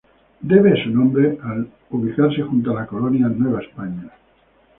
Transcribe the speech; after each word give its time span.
Debe 0.41 0.83
su 0.83 0.89
nombre 0.89 1.37
al 1.43 1.69
ubicarse 1.91 2.41
junto 2.41 2.71
a 2.71 2.81
la 2.81 2.87
colonia 2.87 3.27
Nueva 3.27 3.61
España. 3.61 4.09